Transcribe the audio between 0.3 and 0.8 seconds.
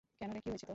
রে, কী হয়েছে তোর।